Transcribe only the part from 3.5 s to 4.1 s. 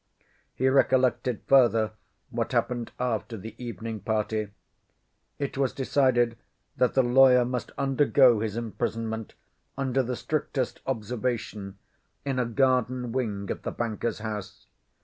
evening